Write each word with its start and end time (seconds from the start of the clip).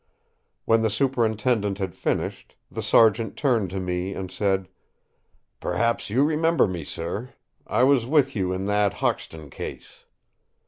When 0.65 0.81
the 0.81 0.89
Superintendent 0.89 1.77
had 1.77 1.93
finished, 1.93 2.55
the 2.71 2.81
Sergeant 2.81 3.37
turned 3.37 3.69
to 3.69 3.79
me 3.79 4.15
and 4.15 4.31
said: 4.31 4.67
"Perhaps 5.59 6.09
you 6.09 6.23
remember 6.23 6.65
me, 6.65 6.83
sir. 6.83 7.35
I 7.67 7.83
was 7.83 8.07
with 8.07 8.35
you 8.35 8.51
in 8.51 8.65
that 8.65 8.95
Hoxton 8.95 9.51
case." 9.51 10.05